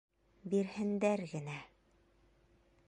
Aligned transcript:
Бирһендәр 0.53 1.23
генә... 1.35 1.59